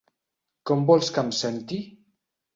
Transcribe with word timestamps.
Com 0.69 0.81
vols 0.87 1.13
que 1.19 1.27
em 1.27 1.31
senti? 1.41 1.81